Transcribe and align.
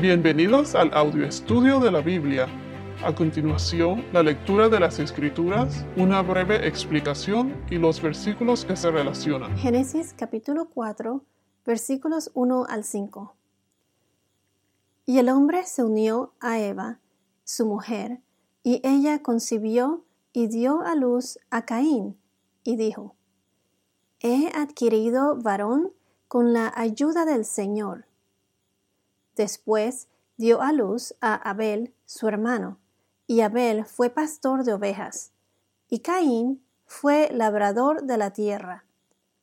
Bienvenidos 0.00 0.76
al 0.76 0.94
audio 0.94 1.26
estudio 1.26 1.80
de 1.80 1.90
la 1.90 2.00
Biblia. 2.00 2.46
A 3.04 3.12
continuación, 3.12 4.04
la 4.12 4.22
lectura 4.22 4.68
de 4.68 4.78
las 4.78 5.00
Escrituras, 5.00 5.84
una 5.96 6.22
breve 6.22 6.68
explicación 6.68 7.64
y 7.68 7.78
los 7.78 8.00
versículos 8.00 8.64
que 8.64 8.76
se 8.76 8.92
relacionan. 8.92 9.56
Génesis 9.56 10.14
capítulo 10.16 10.68
4, 10.72 11.24
versículos 11.66 12.30
1 12.34 12.66
al 12.68 12.84
5. 12.84 13.34
Y 15.04 15.18
el 15.18 15.28
hombre 15.30 15.64
se 15.64 15.82
unió 15.82 16.32
a 16.38 16.60
Eva, 16.60 17.00
su 17.42 17.66
mujer, 17.66 18.20
y 18.62 18.80
ella 18.84 19.20
concibió 19.20 20.04
y 20.32 20.46
dio 20.46 20.82
a 20.82 20.94
luz 20.94 21.40
a 21.50 21.62
Caín, 21.62 22.16
y 22.62 22.76
dijo, 22.76 23.16
He 24.20 24.52
adquirido 24.54 25.34
varón 25.42 25.90
con 26.28 26.52
la 26.52 26.72
ayuda 26.76 27.24
del 27.24 27.44
Señor. 27.44 28.07
Después 29.38 30.08
dio 30.36 30.60
a 30.60 30.72
luz 30.72 31.14
a 31.20 31.36
Abel, 31.36 31.94
su 32.06 32.26
hermano, 32.26 32.80
y 33.28 33.42
Abel 33.42 33.84
fue 33.84 34.10
pastor 34.10 34.64
de 34.64 34.72
ovejas, 34.72 35.30
y 35.88 36.00
Caín 36.00 36.60
fue 36.86 37.30
labrador 37.32 38.02
de 38.02 38.16
la 38.16 38.32
tierra. 38.32 38.84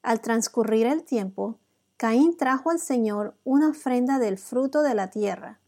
Al 0.04 0.20
transcurrir 0.20 0.86
el 0.86 1.06
tiempo, 1.06 1.60
Caín 1.96 2.36
trajo 2.36 2.72
al 2.72 2.80
Señor 2.80 3.38
una 3.46 3.70
ofrenda 3.70 4.20
del 4.20 4.38
fruto 4.38 4.82
de 4.82 4.96
la 4.96 5.12
tierra. 5.12 5.62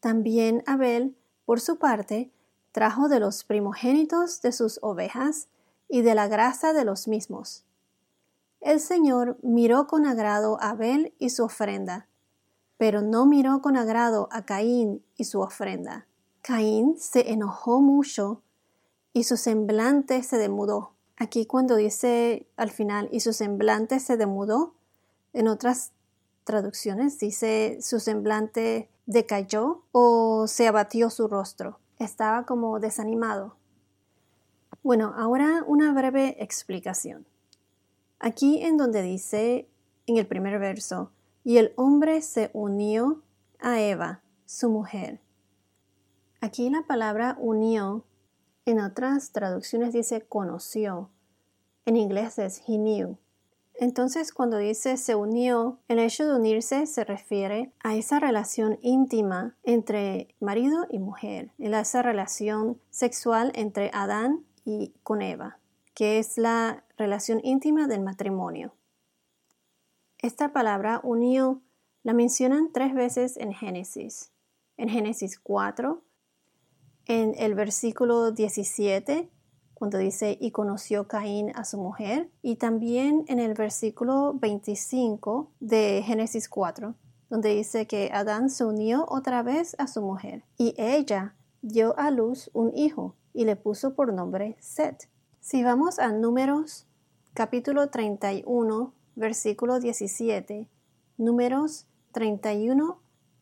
También 0.00 0.64
Abel, 0.66 1.16
por 1.44 1.60
su 1.60 1.78
parte, 1.78 2.32
trajo 2.72 3.08
de 3.08 3.20
los 3.20 3.44
primogénitos 3.44 4.42
de 4.42 4.50
sus 4.50 4.80
ovejas 4.82 5.46
y 5.88 6.02
de 6.02 6.16
la 6.16 6.26
grasa 6.26 6.72
de 6.72 6.84
los 6.84 7.06
mismos. 7.06 7.64
El 8.60 8.80
Señor 8.80 9.38
miró 9.42 9.86
con 9.86 10.06
agrado 10.06 10.60
a 10.60 10.70
Abel 10.70 11.14
y 11.20 11.30
su 11.30 11.44
ofrenda, 11.44 12.08
pero 12.80 13.02
no 13.02 13.26
miró 13.26 13.60
con 13.60 13.76
agrado 13.76 14.26
a 14.32 14.46
Caín 14.46 15.04
y 15.18 15.24
su 15.24 15.42
ofrenda. 15.42 16.06
Caín 16.40 16.96
se 16.98 17.30
enojó 17.30 17.82
mucho 17.82 18.40
y 19.12 19.24
su 19.24 19.36
semblante 19.36 20.22
se 20.22 20.38
demudó. 20.38 20.94
Aquí 21.18 21.44
cuando 21.44 21.76
dice 21.76 22.46
al 22.56 22.70
final 22.70 23.10
y 23.12 23.20
su 23.20 23.34
semblante 23.34 24.00
se 24.00 24.16
demudó, 24.16 24.72
en 25.34 25.48
otras 25.48 25.92
traducciones 26.44 27.18
dice 27.18 27.76
su 27.82 28.00
semblante 28.00 28.88
decayó 29.04 29.82
o 29.92 30.46
se 30.46 30.66
abatió 30.66 31.10
su 31.10 31.28
rostro. 31.28 31.80
Estaba 31.98 32.46
como 32.46 32.80
desanimado. 32.80 33.56
Bueno, 34.82 35.12
ahora 35.18 35.64
una 35.66 35.92
breve 35.92 36.42
explicación. 36.42 37.26
Aquí 38.20 38.62
en 38.62 38.78
donde 38.78 39.02
dice 39.02 39.68
en 40.06 40.16
el 40.16 40.26
primer 40.26 40.58
verso, 40.58 41.10
y 41.44 41.58
el 41.58 41.72
hombre 41.76 42.22
se 42.22 42.50
unió 42.52 43.22
a 43.58 43.80
Eva, 43.80 44.22
su 44.46 44.68
mujer. 44.70 45.20
Aquí 46.40 46.70
la 46.70 46.82
palabra 46.82 47.36
unió, 47.38 48.04
en 48.64 48.80
otras 48.80 49.32
traducciones 49.32 49.92
dice 49.92 50.22
conoció. 50.22 51.10
En 51.84 51.96
inglés 51.96 52.38
es 52.38 52.62
he 52.66 52.76
knew. 52.76 53.18
Entonces, 53.74 54.32
cuando 54.32 54.58
dice 54.58 54.98
se 54.98 55.14
unió, 55.14 55.78
el 55.88 55.98
hecho 55.98 56.26
de 56.26 56.34
unirse 56.34 56.86
se 56.86 57.02
refiere 57.02 57.72
a 57.82 57.96
esa 57.96 58.20
relación 58.20 58.78
íntima 58.82 59.56
entre 59.62 60.34
marido 60.38 60.86
y 60.90 60.98
mujer, 60.98 61.52
esa 61.58 62.02
relación 62.02 62.78
sexual 62.90 63.52
entre 63.54 63.90
Adán 63.94 64.44
y 64.66 64.92
con 65.02 65.22
Eva, 65.22 65.58
que 65.94 66.18
es 66.18 66.36
la 66.36 66.84
relación 66.98 67.40
íntima 67.42 67.86
del 67.86 68.02
matrimonio. 68.02 68.74
Esta 70.22 70.52
palabra 70.52 71.00
unió 71.02 71.62
la 72.02 72.12
mencionan 72.12 72.72
tres 72.72 72.94
veces 72.94 73.38
en 73.38 73.54
Génesis. 73.54 74.32
En 74.76 74.90
Génesis 74.90 75.38
4, 75.38 76.02
en 77.06 77.34
el 77.38 77.54
versículo 77.54 78.30
17, 78.30 79.30
cuando 79.72 79.96
dice 79.96 80.36
y 80.38 80.50
conoció 80.50 81.08
Caín 81.08 81.52
a 81.54 81.64
su 81.64 81.78
mujer, 81.78 82.30
y 82.42 82.56
también 82.56 83.24
en 83.28 83.38
el 83.38 83.54
versículo 83.54 84.34
25 84.34 85.52
de 85.58 86.02
Génesis 86.04 86.50
4, 86.50 86.94
donde 87.30 87.54
dice 87.54 87.86
que 87.86 88.10
Adán 88.12 88.50
se 88.50 88.66
unió 88.66 89.06
otra 89.08 89.42
vez 89.42 89.74
a 89.78 89.86
su 89.86 90.02
mujer, 90.02 90.44
y 90.58 90.74
ella 90.76 91.34
dio 91.62 91.98
a 91.98 92.10
luz 92.10 92.50
un 92.52 92.76
hijo 92.76 93.16
y 93.32 93.46
le 93.46 93.56
puso 93.56 93.94
por 93.94 94.12
nombre 94.12 94.58
Set. 94.60 95.08
Si 95.40 95.64
vamos 95.64 95.98
a 95.98 96.12
números 96.12 96.86
capítulo 97.32 97.88
31, 97.88 98.92
versículo 99.16 99.80
17, 99.80 100.68
números 101.18 101.86
31, 102.12 103.00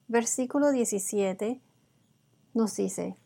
versículo 0.08 0.70
17, 0.70 1.60
nos 2.54 2.76
dice, 2.76 3.16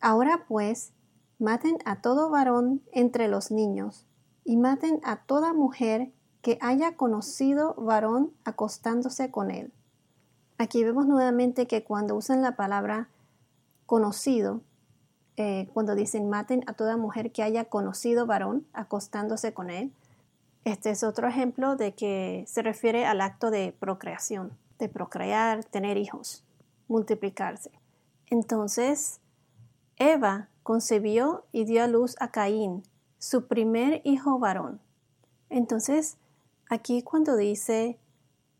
Ahora 0.00 0.44
pues, 0.48 0.92
maten 1.38 1.78
a 1.84 2.00
todo 2.00 2.30
varón 2.30 2.82
entre 2.92 3.28
los 3.28 3.50
niños, 3.50 4.06
y 4.44 4.56
maten 4.56 5.00
a 5.04 5.24
toda 5.24 5.52
mujer 5.52 6.12
que 6.42 6.58
haya 6.60 6.96
conocido 6.96 7.74
varón 7.74 8.32
acostándose 8.44 9.30
con 9.30 9.50
él. 9.50 9.72
Aquí 10.58 10.84
vemos 10.84 11.06
nuevamente 11.06 11.66
que 11.66 11.84
cuando 11.84 12.16
usan 12.16 12.42
la 12.42 12.56
palabra 12.56 13.08
conocido, 13.86 14.62
eh, 15.36 15.68
cuando 15.72 15.94
dicen 15.94 16.28
maten 16.28 16.64
a 16.66 16.74
toda 16.74 16.96
mujer 16.96 17.32
que 17.32 17.42
haya 17.42 17.64
conocido 17.66 18.26
varón 18.26 18.66
acostándose 18.72 19.54
con 19.54 19.70
él, 19.70 19.92
este 20.64 20.90
es 20.90 21.02
otro 21.02 21.26
ejemplo 21.26 21.76
de 21.76 21.94
que 21.94 22.44
se 22.46 22.62
refiere 22.62 23.06
al 23.06 23.20
acto 23.22 23.50
de 23.50 23.72
procreación, 23.78 24.52
de 24.78 24.88
procrear, 24.88 25.64
tener 25.64 25.96
hijos, 25.96 26.44
multiplicarse. 26.86 27.70
Entonces, 28.26 29.20
Eva 29.96 30.48
concebió 30.62 31.44
y 31.50 31.64
dio 31.64 31.82
a 31.82 31.86
luz 31.86 32.14
a 32.20 32.30
Caín, 32.30 32.82
su 33.18 33.46
primer 33.46 34.02
hijo 34.04 34.38
varón. 34.38 34.80
Entonces, 35.48 36.18
aquí 36.68 37.02
cuando 37.02 37.36
dice, 37.36 37.98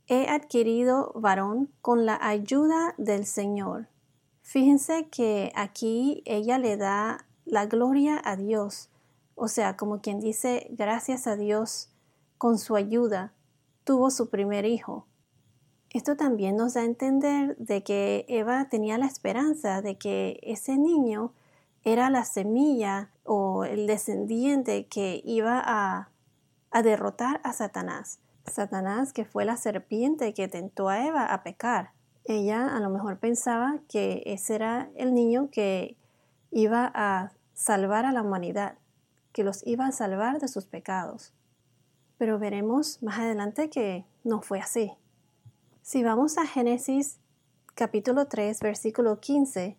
he 0.06 0.28
adquirido 0.28 1.12
varón 1.15 1.71
con 1.83 2.06
la 2.06 2.19
ayuda 2.21 2.94
del 2.99 3.27
Señor. 3.27 3.89
Fíjense 4.43 5.09
que 5.09 5.53
aquí 5.55 6.22
ella 6.25 6.59
le 6.59 6.77
da 6.77 7.27
la 7.44 7.66
gloria 7.66 8.21
a 8.25 8.37
Dios, 8.37 8.89
o 9.34 9.49
sea, 9.49 9.77
como 9.77 10.00
quien 10.00 10.19
dice, 10.19 10.66
gracias 10.71 11.27
a 11.27 11.37
Dios 11.37 11.90
con 12.41 12.56
su 12.56 12.75
ayuda, 12.75 13.34
tuvo 13.84 14.11
su 14.11 14.31
primer 14.31 14.65
hijo. 14.65 15.05
Esto 15.91 16.17
también 16.17 16.56
nos 16.56 16.73
da 16.73 16.81
a 16.81 16.84
entender 16.84 17.55
de 17.59 17.83
que 17.83 18.25
Eva 18.28 18.67
tenía 18.71 18.97
la 18.97 19.05
esperanza 19.05 19.83
de 19.83 19.99
que 19.99 20.41
ese 20.43 20.78
niño 20.78 21.34
era 21.84 22.09
la 22.09 22.25
semilla 22.25 23.11
o 23.25 23.67
el 23.67 23.87
descendiente 23.87 24.87
que 24.87 25.21
iba 25.23 25.62
a, 25.62 26.09
a 26.71 26.83
derrotar 26.83 27.43
a 27.45 27.53
Satanás. 27.53 28.21
Satanás 28.51 29.12
que 29.12 29.27
fue 29.27 29.45
la 29.45 29.59
serpiente 29.59 30.33
que 30.33 30.49
tentó 30.49 30.89
a 30.89 31.07
Eva 31.07 31.27
a 31.27 31.43
pecar. 31.43 31.91
Ella 32.25 32.75
a 32.75 32.81
lo 32.81 32.89
mejor 32.89 33.19
pensaba 33.19 33.81
que 33.87 34.22
ese 34.25 34.55
era 34.55 34.89
el 34.97 35.12
niño 35.12 35.51
que 35.51 35.99
iba 36.51 36.91
a 36.95 37.33
salvar 37.53 38.07
a 38.07 38.12
la 38.12 38.22
humanidad, 38.22 38.78
que 39.33 39.45
los 39.45 39.67
iba 39.67 39.87
a 39.87 39.93
salvar 39.93 40.41
de 40.41 40.49
sus 40.49 40.65
pecados 40.65 41.34
pero 42.21 42.39
veremos 42.39 43.03
más 43.03 43.19
adelante 43.19 43.71
que 43.71 44.05
no 44.25 44.43
fue 44.43 44.61
así. 44.61 44.93
Si 45.81 46.03
vamos 46.03 46.37
a 46.37 46.45
Génesis 46.45 47.19
capítulo 47.75 48.27
3, 48.27 48.61
versículo 48.61 49.21
15, 49.21 49.79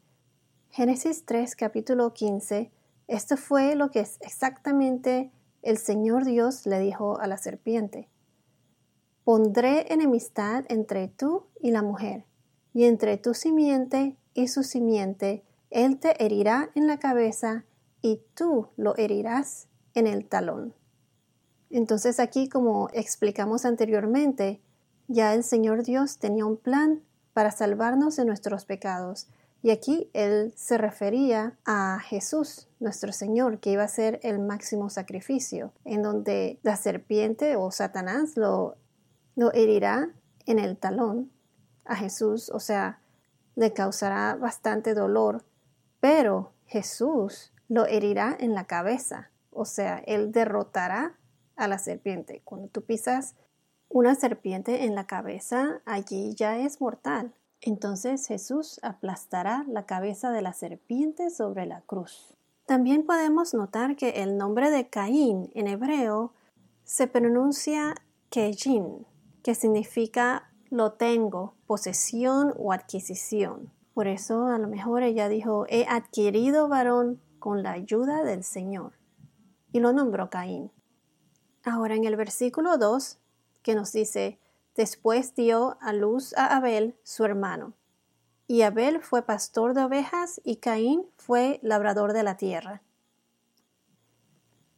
Génesis 0.71 1.23
3, 1.27 1.55
capítulo 1.55 2.13
15, 2.13 2.71
esto 3.07 3.37
fue 3.37 3.75
lo 3.75 3.91
que 3.91 3.99
exactamente 3.99 5.31
el 5.61 5.77
Señor 5.77 6.25
Dios 6.25 6.65
le 6.65 6.79
dijo 6.79 7.19
a 7.19 7.27
la 7.27 7.37
serpiente. 7.37 8.09
Pondré 9.23 9.93
enemistad 9.93 10.65
entre 10.69 11.09
tú 11.09 11.45
y 11.59 11.69
la 11.69 11.83
mujer, 11.83 12.25
y 12.73 12.85
entre 12.85 13.17
tu 13.17 13.35
simiente 13.35 14.17
y 14.33 14.47
su 14.47 14.63
simiente, 14.63 15.43
él 15.69 15.99
te 15.99 16.15
herirá 16.25 16.71
en 16.73 16.87
la 16.87 16.97
cabeza 16.97 17.65
y 18.01 18.19
tú 18.33 18.69
lo 18.77 18.97
herirás 18.97 19.67
en 19.93 20.07
el 20.07 20.27
talón. 20.27 20.73
Entonces 21.71 22.19
aquí, 22.19 22.49
como 22.49 22.89
explicamos 22.93 23.65
anteriormente, 23.65 24.61
ya 25.07 25.33
el 25.33 25.43
Señor 25.43 25.83
Dios 25.83 26.17
tenía 26.19 26.45
un 26.45 26.57
plan 26.57 27.01
para 27.33 27.51
salvarnos 27.51 28.15
de 28.15 28.25
nuestros 28.25 28.65
pecados. 28.65 29.27
Y 29.63 29.69
aquí 29.69 30.09
Él 30.13 30.53
se 30.55 30.77
refería 30.77 31.57
a 31.65 31.99
Jesús, 31.99 32.67
nuestro 32.79 33.13
Señor, 33.13 33.59
que 33.59 33.71
iba 33.71 33.83
a 33.83 33.87
ser 33.87 34.19
el 34.23 34.39
máximo 34.39 34.89
sacrificio, 34.89 35.71
en 35.85 36.01
donde 36.01 36.59
la 36.63 36.75
serpiente 36.75 37.55
o 37.55 37.71
Satanás 37.71 38.37
lo, 38.37 38.75
lo 39.35 39.53
herirá 39.53 40.09
en 40.45 40.59
el 40.59 40.77
talón 40.77 41.31
a 41.85 41.95
Jesús, 41.95 42.49
o 42.49 42.59
sea, 42.59 43.01
le 43.55 43.73
causará 43.73 44.35
bastante 44.35 44.93
dolor, 44.93 45.43
pero 45.99 46.53
Jesús 46.65 47.53
lo 47.67 47.85
herirá 47.85 48.35
en 48.39 48.53
la 48.53 48.65
cabeza, 48.65 49.29
o 49.51 49.65
sea, 49.65 50.01
Él 50.07 50.31
derrotará 50.31 51.17
a 51.61 51.67
la 51.67 51.77
serpiente. 51.77 52.41
Cuando 52.43 52.67
tú 52.67 52.81
pisas 52.81 53.35
una 53.87 54.15
serpiente 54.15 54.85
en 54.85 54.95
la 54.95 55.05
cabeza, 55.05 55.81
allí 55.85 56.33
ya 56.35 56.57
es 56.57 56.81
mortal. 56.81 57.33
Entonces 57.61 58.25
Jesús 58.27 58.79
aplastará 58.81 59.63
la 59.67 59.85
cabeza 59.85 60.31
de 60.31 60.41
la 60.41 60.53
serpiente 60.53 61.29
sobre 61.29 61.65
la 61.65 61.81
cruz. 61.81 62.35
También 62.65 63.05
podemos 63.05 63.53
notar 63.53 63.95
que 63.95 64.23
el 64.23 64.37
nombre 64.37 64.71
de 64.71 64.89
Caín 64.89 65.51
en 65.53 65.67
hebreo 65.67 66.33
se 66.83 67.07
pronuncia 67.07 67.93
Kejin, 68.29 69.05
que 69.43 69.53
significa 69.53 70.51
lo 70.69 70.93
tengo, 70.93 71.53
posesión 71.67 72.53
o 72.57 72.71
adquisición. 72.71 73.71
Por 73.93 74.07
eso 74.07 74.47
a 74.47 74.57
lo 74.57 74.67
mejor 74.67 75.03
ella 75.03 75.27
dijo, 75.27 75.65
he 75.69 75.85
adquirido 75.85 76.69
varón 76.69 77.21
con 77.39 77.61
la 77.61 77.71
ayuda 77.71 78.23
del 78.23 78.43
Señor. 78.43 78.93
Y 79.73 79.79
lo 79.79 79.91
nombró 79.93 80.29
Caín. 80.29 80.71
Ahora 81.63 81.95
en 81.95 82.05
el 82.05 82.15
versículo 82.15 82.77
2, 82.77 83.17
que 83.61 83.75
nos 83.75 83.91
dice, 83.91 84.39
después 84.75 85.35
dio 85.35 85.77
a 85.81 85.93
luz 85.93 86.33
a 86.37 86.55
Abel, 86.57 86.95
su 87.03 87.23
hermano. 87.23 87.73
Y 88.47 88.63
Abel 88.63 89.01
fue 89.01 89.21
pastor 89.21 89.73
de 89.73 89.83
ovejas 89.83 90.41
y 90.43 90.57
Caín 90.57 91.05
fue 91.15 91.59
labrador 91.61 92.13
de 92.13 92.23
la 92.23 92.35
tierra. 92.35 92.81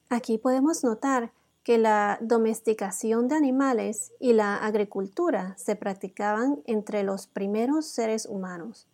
Aquí 0.10 0.38
podemos 0.38 0.84
notar 0.84 1.32
que 1.64 1.78
la 1.78 2.20
domesticación 2.22 3.30
de 3.30 3.36
animales 3.36 4.12
y 4.20 4.34
la 4.34 4.58
agricultura 4.58 5.56
se 5.58 5.76
practicaban 5.76 6.62
entre 6.66 7.04
los 7.04 7.26
primeros 7.26 7.88
seres 7.88 8.26
humanos. 8.26 8.88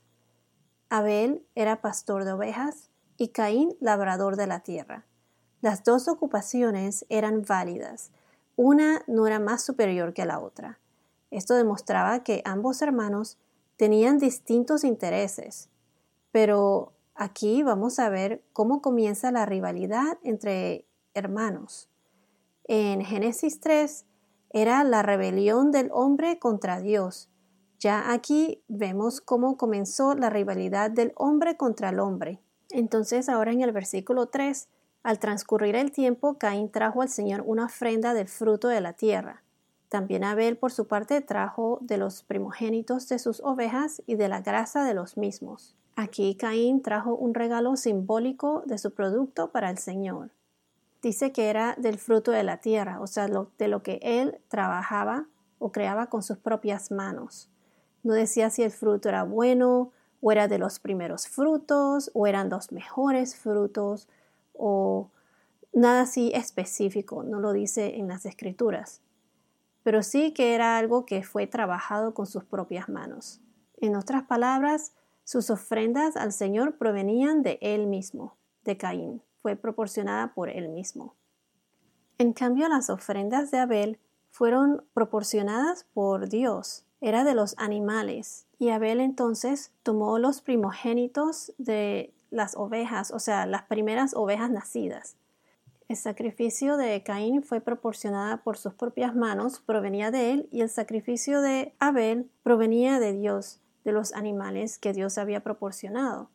Abel 0.90 1.44
era 1.56 1.82
pastor 1.82 2.24
de 2.24 2.34
ovejas 2.34 2.90
y 3.18 3.30
Caín 3.30 3.76
labrador 3.82 4.36
de 4.36 4.48
la 4.48 4.62
tierra. 4.62 5.09
Las 5.62 5.84
dos 5.84 6.08
ocupaciones 6.08 7.06
eran 7.10 7.44
válidas, 7.48 8.12
una 8.56 9.04
no 9.08 9.28
era 9.28 9.40
más 9.40 9.64
superior 9.64 10.14
que 10.14 10.26
la 10.26 10.40
otra. 10.40 10.80
Esto 11.32 11.54
demostraba 11.56 12.24
que 12.24 12.42
ambos 12.46 12.82
hermanos 12.82 13.38
tenían 13.78 14.18
distintos 14.18 14.84
intereses, 14.84 15.70
pero 16.32 16.94
aquí 17.14 17.64
vamos 17.64 18.00
a 18.00 18.10
ver 18.10 18.44
cómo 18.54 18.82
comienza 18.82 19.32
la 19.32 19.46
rivalidad 19.46 20.18
entre 20.24 20.86
hermanos. 21.14 21.90
En 22.66 23.04
Génesis 23.04 23.60
3 23.60 24.06
era 24.52 24.84
la 24.84 25.02
rebelión 25.02 25.72
del 25.72 25.90
hombre 25.92 26.40
contra 26.40 26.82
Dios. 26.82 27.30
Ya 27.80 28.12
aquí 28.12 28.64
vemos 28.68 29.22
cómo 29.22 29.58
comenzó 29.58 30.16
la 30.16 30.30
rivalidad 30.30 30.92
del 30.92 31.14
hombre 31.16 31.56
contra 31.58 31.90
el 31.90 32.00
hombre. 32.00 32.40
Entonces 32.70 33.30
ahora 33.30 33.52
en 33.52 33.62
el 33.62 33.72
versículo 33.72 34.28
3, 34.28 34.68
al 35.04 35.20
transcurrir 35.20 35.76
el 35.76 35.92
tiempo, 35.92 36.38
Caín 36.38 36.70
trajo 36.70 37.02
al 37.02 37.10
Señor 37.10 37.44
una 37.46 37.66
ofrenda 37.66 38.14
del 38.14 38.28
fruto 38.28 38.68
de 38.68 38.82
la 38.82 38.94
tierra. 38.94 39.42
También 39.88 40.24
Abel, 40.24 40.58
por 40.58 40.72
su 40.72 40.88
parte, 40.88 41.22
trajo 41.22 41.80
de 41.82 41.98
los 41.98 42.22
primogénitos 42.24 43.08
de 43.08 43.18
sus 43.18 43.42
ovejas 43.42 44.04
y 44.06 44.16
de 44.16 44.28
la 44.28 44.42
grasa 44.42 44.84
de 44.84 44.94
los 44.94 45.18
mismos. 45.18 45.76
Aquí 45.96 46.36
Caín 46.36 46.82
trajo 46.82 47.16
un 47.16 47.34
regalo 47.34 47.76
simbólico 47.76 48.64
de 48.66 48.78
su 48.78 48.92
producto 48.92 49.52
para 49.52 49.70
el 49.70 49.78
Señor. 49.78 50.30
Dice 51.02 51.32
que 51.32 51.50
era 51.50 51.76
del 51.78 51.98
fruto 51.98 52.32
de 52.32 52.44
la 52.44 52.58
tierra, 52.58 53.00
o 53.02 53.08
sea, 53.08 53.28
de 53.58 53.68
lo 53.68 53.84
que 53.84 54.00
él 54.02 54.40
trabajaba 54.50 55.26
o 55.60 55.72
creaba 55.72 56.08
con 56.08 56.24
sus 56.24 56.38
propias 56.38 56.92
manos. 56.92 57.50
No 58.04 58.14
decía 58.14 58.50
si 58.50 58.64
el 58.64 58.72
fruto 58.72 59.10
era 59.10 59.24
bueno 59.24 59.92
o 60.22 60.32
era 60.32 60.48
de 60.48 60.58
los 60.58 60.80
primeros 60.80 61.28
frutos 61.28 62.12
o 62.14 62.28
eran 62.28 62.50
los 62.50 62.72
mejores 62.72 63.36
frutos 63.36 64.08
o 64.60 65.10
nada 65.74 66.02
así 66.02 66.32
específico, 66.36 67.24
no 67.24 67.40
lo 67.40 67.54
dice 67.54 67.96
en 67.96 68.08
las 68.08 68.26
escrituras 68.26 69.02
pero 69.84 70.04
sí 70.04 70.34
que 70.34 70.54
era 70.54 70.78
algo 70.78 71.06
que 71.06 71.24
fue 71.24 71.48
trabajado 71.48 72.14
con 72.14 72.26
sus 72.28 72.44
propias 72.44 72.90
manos. 72.90 73.42
En 73.78 73.96
otras 73.96 74.24
palabras, 74.24 74.94
sus 75.24 75.50
ofrendas 75.50 76.18
al 76.18 76.32
Señor 76.32 76.78
provenían 76.78 77.42
de 77.42 77.60
él 77.62 77.88
mismo, 77.88 78.36
de 78.64 78.78
Caín, 78.78 79.22
fue 79.42 79.56
proporcionada 79.56 80.34
por 80.34 80.50
él 80.50 80.70
mismo. 80.70 81.16
En 82.18 82.34
cambio, 82.34 82.68
las 82.68 82.90
ofrendas 82.90 83.52
de 83.52 83.60
Abel 83.60 84.00
fueron 84.30 84.86
proporcionadas 84.94 85.86
por 85.94 86.28
Dios, 86.28 86.86
era 87.02 87.24
de 87.24 87.34
los 87.34 87.56
animales, 87.58 88.46
y 88.58 88.70
Abel 88.70 89.00
entonces 89.00 89.72
tomó 89.84 90.20
los 90.20 90.42
primogénitos 90.42 91.54
de 91.58 92.14
las 92.32 92.56
ovejas, 92.56 93.12
o 93.12 93.20
sea, 93.20 93.46
las 93.46 93.64
primeras 93.64 94.14
ovejas 94.14 94.52
nacidas, 94.52 95.16
el 95.90 95.98
sacrificio 95.98 96.78
de 96.78 97.02
Caín 97.02 97.42
fue 97.42 97.62
proporcionada 97.62 98.44
por 98.44 98.58
sus 98.58 98.76
propias 98.76 99.16
manos, 99.16 99.60
provenía 99.60 100.12
de 100.12 100.34
él, 100.34 100.50
y 100.52 100.62
el 100.62 100.70
sacrificio 100.70 101.42
de 101.42 101.74
Abel 101.80 102.30
provenía 102.44 103.00
de 103.00 103.14
Dios, 103.14 103.60
de 103.84 103.92
los 103.92 104.14
animales 104.14 104.78
que 104.78 104.94
Dios 104.94 105.18
había 105.18 105.40
proporcionado. 105.40 106.30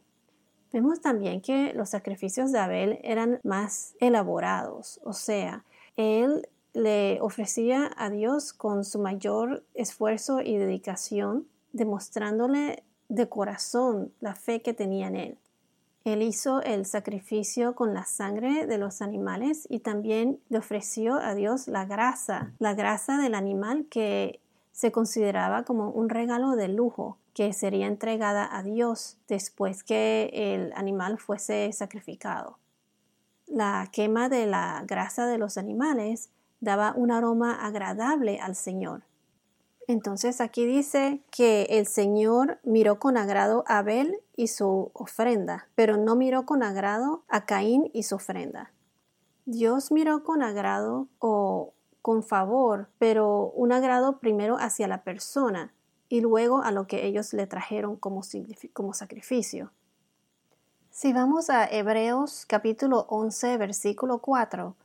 Vemos 0.73 1.01
también 1.01 1.41
que 1.41 1.73
los 1.73 1.91
sacrificios 1.91 2.51
de 2.51 2.59
Abel 2.59 2.99
eran 3.05 3.39
más 3.45 3.95
elaborados, 4.01 5.01
o 5.05 5.13
sea, 5.13 5.65
él 5.95 6.49
le 6.73 7.21
ofrecía 7.21 7.93
a 7.97 8.11
Dios 8.11 8.53
con 8.53 8.85
su 8.85 8.99
mayor 8.99 9.65
esfuerzo 9.75 10.41
y 10.41 10.57
dedicación, 10.57 11.47
demostrándole 11.73 12.83
de 13.09 13.29
corazón 13.29 14.13
la 14.19 14.35
fe 14.35 14.63
que 14.63 14.75
tenía 14.75 15.07
en 15.07 15.15
él. 15.15 15.39
Él 16.05 16.21
hizo 16.21 16.61
el 16.61 16.85
sacrificio 16.85 17.75
con 17.75 17.95
la 17.95 18.05
sangre 18.05 18.67
de 18.67 18.77
los 18.77 19.01
animales 19.01 19.67
y 19.71 19.81
también 19.81 20.39
le 20.51 20.59
ofreció 20.59 21.15
a 21.15 21.35
Dios 21.35 21.67
la 21.67 21.87
grasa, 21.87 22.53
la 22.59 22.75
grasa 22.75 23.17
del 23.17 23.35
animal 23.35 23.87
que 23.89 24.41
se 24.73 24.93
consideraba 24.93 25.63
como 25.65 25.89
un 25.89 26.11
regalo 26.11 26.57
de 26.57 26.69
lujo 26.69 27.17
que 27.33 27.55
sería 27.55 27.87
entregada 27.87 28.47
a 28.55 28.63
Dios 28.63 29.17
después 29.29 29.83
que 29.83 30.31
el 30.35 30.75
animal 30.75 31.19
fuese 31.19 31.73
sacrificado. 31.73 32.59
La 33.47 33.89
quema 33.91 34.29
de 34.29 34.47
la 34.47 34.85
grasa 34.87 35.27
de 35.27 35.39
los 35.39 35.57
animales 35.57 36.29
daba 36.61 36.93
un 36.95 37.13
aroma 37.13 37.67
agradable 37.67 38.41
al 38.41 38.57
Señor 38.57 39.05
entonces 39.87 40.41
aquí 40.41 40.67
dice 40.67 41.23
que 41.31 41.65
el 41.71 41.87
Señor 41.87 42.59
miró 42.63 42.99
con 42.99 43.17
agrado 43.17 43.65
a 43.67 43.79
Abel 43.79 44.21
y 44.37 44.49
su 44.49 44.91
ofrenda, 44.95 45.69
pero 45.75 45.97
no 45.97 46.17
miró 46.17 46.47
con 46.47 46.63
agrado 46.63 47.25
a 47.29 47.45
Caín 47.45 47.91
y 47.93 48.05
su 48.05 48.17
ofrenda. 48.17 48.73
Dios 49.47 49.93
miró 49.93 50.25
con 50.25 50.43
agrado 50.43 51.09
o 51.19 51.75
con 52.01 52.23
favor, 52.23 52.89
pero 52.99 53.51
un 53.55 53.73
agrado 53.73 54.19
primero 54.19 54.57
hacia 54.59 54.89
la 54.89 55.05
persona 55.05 55.73
y 56.09 56.21
luego 56.21 56.63
a 56.63 56.71
lo 56.71 56.87
que 56.87 57.07
ellos 57.07 57.33
le 57.33 57.47
trajeron 57.47 57.97
como, 57.97 58.23
sacrificio. 58.23 59.71
Si 60.91 61.13
vamos 61.13 61.51
a 61.51 61.67
Hebreos 61.67 62.47
capítulo 62.47 63.07
11, 63.09 63.57
versículo 63.59 64.19
4, 64.19 64.77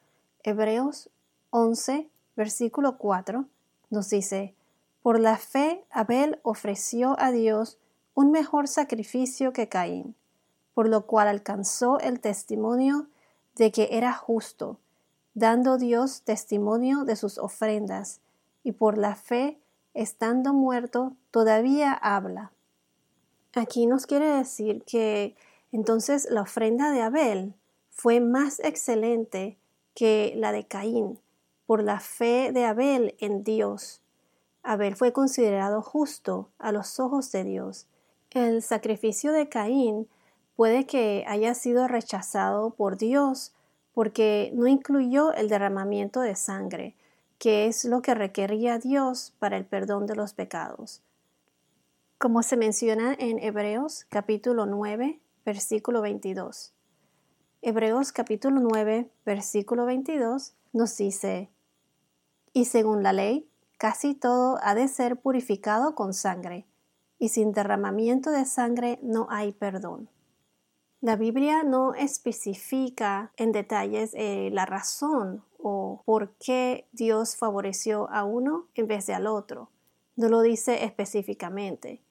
Hebreos 0.43 1.09
11, 1.51 2.09
versículo 2.35 2.97
4, 2.97 3.45
nos 3.89 4.09
dice, 4.09 4.55
por 5.01 5.19
la 5.19 5.37
fe, 5.37 5.85
Abel 5.89 6.39
ofreció 6.43 7.15
a 7.19 7.31
Dios 7.31 7.77
un 8.13 8.31
mejor 8.31 8.67
sacrificio 8.67 9.53
que 9.53 9.69
Caín, 9.69 10.15
por 10.73 10.89
lo 10.89 11.05
cual 11.05 11.27
alcanzó 11.27 11.99
el 11.99 12.19
testimonio 12.19 13.07
de 13.55 13.71
que 13.71 13.89
era 13.91 14.13
justo, 14.13 14.77
dando 15.33 15.77
Dios 15.77 16.23
testimonio 16.23 17.05
de 17.05 17.15
sus 17.15 17.37
ofrendas, 17.37 18.19
y 18.63 18.73
por 18.73 18.97
la 18.97 19.15
fe, 19.15 19.57
estando 19.93 20.53
muerto, 20.53 21.15
todavía 21.31 21.93
habla. 21.93 22.51
Aquí 23.55 23.87
nos 23.87 24.05
quiere 24.05 24.25
decir 24.25 24.83
que 24.83 25.35
entonces 25.71 26.27
la 26.29 26.41
ofrenda 26.41 26.91
de 26.91 27.01
Abel 27.01 27.53
fue 27.89 28.19
más 28.19 28.59
excelente 28.59 29.57
que 29.95 30.33
la 30.35 30.51
de 30.51 30.65
Caín, 30.65 31.19
por 31.65 31.83
la 31.83 31.99
fe 31.99 32.51
de 32.51 32.65
Abel 32.65 33.15
en 33.19 33.43
Dios 33.43 34.01
Abel 34.63 34.95
fue 34.95 35.13
considerado 35.13 35.81
justo 35.81 36.49
a 36.57 36.71
los 36.71 36.99
ojos 36.99 37.31
de 37.31 37.43
Dios. 37.43 37.87
El 38.31 38.61
sacrificio 38.61 39.31
de 39.31 39.49
Caín 39.49 40.07
puede 40.55 40.85
que 40.85 41.23
haya 41.27 41.53
sido 41.53 41.87
rechazado 41.87 42.71
por 42.71 42.97
Dios 42.97 43.53
porque 43.93 44.51
no 44.53 44.67
incluyó 44.67 45.33
el 45.33 45.49
derramamiento 45.49 46.21
de 46.21 46.35
sangre, 46.35 46.95
que 47.37 47.67
es 47.67 47.85
lo 47.85 48.01
que 48.01 48.13
requería 48.13 48.77
Dios 48.77 49.33
para 49.39 49.57
el 49.57 49.65
perdón 49.65 50.05
de 50.05 50.15
los 50.15 50.33
pecados. 50.33 51.01
Como 52.17 52.43
se 52.43 52.57
menciona 52.57 53.15
en 53.17 53.39
Hebreos 53.39 54.05
capítulo 54.09 54.65
9, 54.65 55.19
versículo 55.45 56.01
22. 56.01 56.73
Hebreos 57.61 58.11
capítulo 58.11 58.59
9, 58.61 59.09
versículo 59.25 59.85
22 59.85 60.53
nos 60.71 60.95
dice, 60.95 61.49
y 62.53 62.65
según 62.65 63.03
la 63.03 63.13
ley, 63.13 63.48
Casi 63.79 64.13
todo 64.13 64.59
ha 64.61 64.75
de 64.75 64.89
ser 64.89 65.21
purificado 65.21 65.95
con 65.95 66.13
sangre, 66.13 66.65
y 67.17 67.29
sin 67.29 67.53
derramamiento 67.53 68.29
de 68.29 68.43
sangre 68.43 68.99
no 69.01 69.27
hay 69.29 69.53
perdón. 69.53 70.09
La 70.99 71.15
Biblia 71.15 71.63
no 71.63 71.93
especifica 71.93 73.31
en 73.37 73.53
detalles 73.53 74.11
eh, 74.15 74.49
la 74.51 74.65
razón 74.65 75.45
o 75.57 76.01
por 76.03 76.31
qué 76.31 76.89
Dios 76.91 77.37
favoreció 77.37 78.09
a 78.11 78.25
uno 78.25 78.67
en 78.75 78.87
vez 78.87 79.07
de 79.07 79.13
al 79.13 79.27
otro. 79.27 79.69
No 80.17 80.27
lo 80.27 80.41
dice 80.41 80.83
específicamente. 80.83 82.01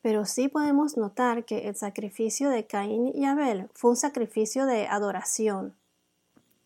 Pero 0.00 0.24
sí 0.24 0.48
podemos 0.48 0.96
notar 0.96 1.44
que 1.44 1.68
el 1.68 1.76
sacrificio 1.76 2.48
de 2.48 2.66
Caín 2.66 3.12
y 3.14 3.26
Abel 3.26 3.68
fue 3.74 3.90
un 3.90 3.96
sacrificio 3.96 4.64
de 4.64 4.86
adoración. 4.86 5.74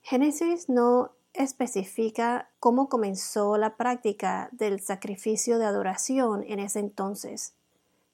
Génesis 0.03 0.69
no 0.69 1.11
especifica 1.35 2.51
cómo 2.61 2.89
comenzó 2.89 3.57
la 3.57 3.77
práctica 3.77 4.49
del 4.53 4.81
sacrificio 4.81 5.59
de 5.59 5.65
adoración 5.65 6.45
en 6.47 6.59
ese 6.59 6.81
entonces. 6.81 7.55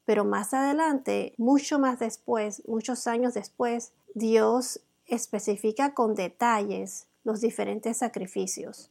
Pero 0.05 0.25
más 0.25 0.55
adelante, 0.55 1.35
mucho 1.37 1.79
más 1.79 1.99
después, 1.99 2.63
muchos 2.67 3.07
años 3.07 3.35
después, 3.35 3.93
Dios 4.15 4.81
especifica 5.07 5.95
con 5.95 6.15
detalles 6.15 7.07
los 7.25 7.41
diferentes 7.41 7.99
sacrificios. 7.99 8.91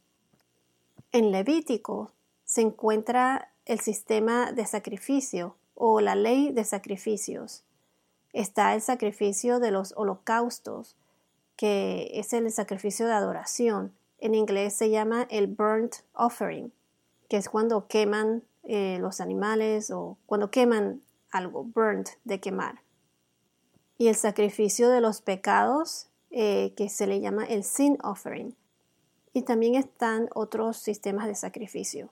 En 1.10 1.32
Levítico 1.32 2.12
se 2.44 2.60
encuentra 2.60 3.50
el 3.64 3.80
sistema 3.80 4.52
de 4.52 4.66
sacrificio 4.66 5.56
o 5.74 6.00
la 6.00 6.14
ley 6.14 6.52
de 6.52 6.64
sacrificios. 6.64 7.64
Está 8.32 8.74
el 8.74 8.82
sacrificio 8.82 9.58
de 9.58 9.70
los 9.70 9.94
holocaustos, 9.96 10.96
que 11.56 12.10
es 12.14 12.32
el 12.32 12.50
sacrificio 12.52 13.06
de 13.06 13.12
adoración. 13.12 13.92
En 14.18 14.34
inglés 14.34 14.74
se 14.74 14.90
llama 14.90 15.26
el 15.30 15.46
burnt 15.46 15.96
offering, 16.12 16.72
que 17.28 17.36
es 17.36 17.48
cuando 17.48 17.86
queman 17.86 18.42
eh, 18.64 18.98
los 19.00 19.20
animales 19.20 19.90
o 19.90 20.18
cuando 20.26 20.50
queman 20.50 21.02
algo, 21.30 21.64
burnt, 21.64 22.08
de 22.24 22.40
quemar. 22.40 22.82
Y 23.96 24.08
el 24.08 24.14
sacrificio 24.14 24.88
de 24.88 25.00
los 25.00 25.20
pecados, 25.20 26.08
eh, 26.30 26.74
que 26.76 26.88
se 26.88 27.06
le 27.06 27.20
llama 27.20 27.44
el 27.44 27.64
sin 27.64 27.98
offering. 28.02 28.54
Y 29.32 29.42
también 29.42 29.74
están 29.74 30.28
otros 30.34 30.78
sistemas 30.78 31.26
de 31.26 31.34
sacrificio. 31.34 32.10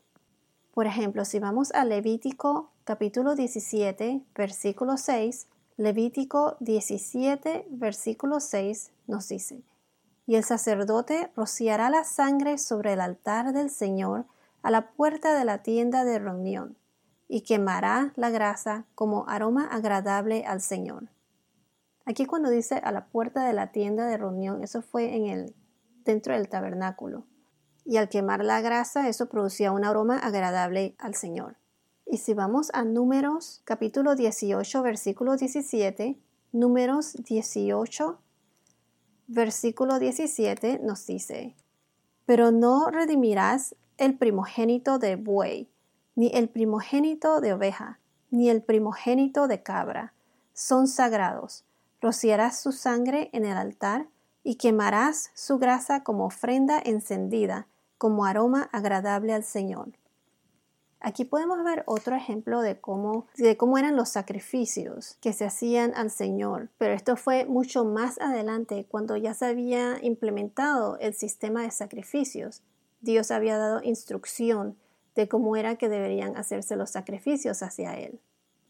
Por 0.74 0.86
ejemplo, 0.86 1.24
si 1.24 1.38
vamos 1.38 1.72
a 1.72 1.84
Levítico 1.84 2.70
capítulo 2.84 3.34
17, 3.34 4.20
versículo 4.34 4.96
6, 4.96 5.48
Levítico 5.78 6.56
17, 6.60 7.66
versículo 7.70 8.40
6 8.40 8.92
nos 9.06 9.28
dice, 9.28 9.60
Y 10.26 10.34
el 10.34 10.44
sacerdote 10.44 11.30
rociará 11.36 11.88
la 11.88 12.04
sangre 12.04 12.58
sobre 12.58 12.92
el 12.92 13.00
altar 13.00 13.52
del 13.52 13.70
Señor 13.70 14.26
a 14.62 14.70
la 14.70 14.90
puerta 14.90 15.38
de 15.38 15.44
la 15.44 15.62
tienda 15.62 16.04
de 16.04 16.18
reunión, 16.18 16.76
y 17.28 17.42
quemará 17.42 18.12
la 18.16 18.30
grasa 18.30 18.84
como 18.94 19.28
aroma 19.28 19.66
agradable 19.66 20.44
al 20.44 20.60
Señor. 20.60 21.08
Aquí 22.04 22.26
cuando 22.26 22.50
dice 22.50 22.76
a 22.76 22.92
la 22.92 23.06
puerta 23.06 23.44
de 23.44 23.52
la 23.52 23.72
tienda 23.72 24.06
de 24.06 24.16
reunión, 24.16 24.62
eso 24.62 24.82
fue 24.82 25.16
en 25.16 25.26
el 25.26 25.54
dentro 26.04 26.34
del 26.34 26.48
tabernáculo 26.48 27.24
y 27.86 27.98
al 27.98 28.08
quemar 28.08 28.44
la 28.44 28.60
grasa 28.60 29.08
eso 29.08 29.28
producía 29.28 29.72
un 29.72 29.84
aroma 29.84 30.18
agradable 30.18 30.96
al 30.98 31.14
Señor. 31.14 31.56
Y 32.04 32.18
si 32.18 32.34
vamos 32.34 32.70
a 32.74 32.84
Números 32.84 33.62
capítulo 33.64 34.16
18 34.16 34.82
versículo 34.82 35.36
17, 35.36 36.18
Números 36.52 37.14
18 37.24 38.18
versículo 39.26 39.98
17 39.98 40.80
nos 40.82 41.06
dice, 41.06 41.54
pero 42.24 42.50
no 42.50 42.90
redimirás 42.90 43.74
el 43.98 44.16
primogénito 44.16 44.98
de 44.98 45.16
buey, 45.16 45.70
ni 46.14 46.30
el 46.34 46.48
primogénito 46.48 47.40
de 47.40 47.52
oveja, 47.52 47.98
ni 48.30 48.50
el 48.50 48.62
primogénito 48.62 49.48
de 49.48 49.62
cabra, 49.62 50.14
son 50.52 50.88
sagrados. 50.88 51.64
Rociarás 52.00 52.60
su 52.60 52.72
sangre 52.72 53.30
en 53.32 53.44
el 53.44 53.56
altar 53.56 54.08
y 54.42 54.56
quemarás 54.56 55.30
su 55.34 55.58
grasa 55.58 56.02
como 56.02 56.26
ofrenda 56.26 56.80
encendida 56.84 57.66
como 57.98 58.26
aroma 58.26 58.68
agradable 58.72 59.32
al 59.32 59.44
Señor. 59.44 59.92
Aquí 61.00 61.24
podemos 61.24 61.62
ver 61.62 61.82
otro 61.86 62.16
ejemplo 62.16 62.62
de 62.62 62.80
cómo, 62.80 63.26
de 63.36 63.56
cómo 63.56 63.78
eran 63.78 63.96
los 63.96 64.08
sacrificios 64.08 65.16
que 65.20 65.32
se 65.32 65.44
hacían 65.44 65.94
al 65.94 66.10
Señor, 66.10 66.70
pero 66.78 66.94
esto 66.94 67.16
fue 67.16 67.44
mucho 67.44 67.84
más 67.84 68.18
adelante 68.18 68.86
cuando 68.88 69.16
ya 69.16 69.34
se 69.34 69.46
había 69.46 69.98
implementado 70.02 70.98
el 70.98 71.14
sistema 71.14 71.62
de 71.62 71.70
sacrificios. 71.70 72.62
Dios 73.00 73.30
había 73.30 73.58
dado 73.58 73.82
instrucción 73.82 74.76
de 75.14 75.28
cómo 75.28 75.56
era 75.56 75.76
que 75.76 75.88
deberían 75.88 76.36
hacerse 76.36 76.76
los 76.76 76.90
sacrificios 76.90 77.62
hacia 77.62 77.94
Él. 77.98 78.18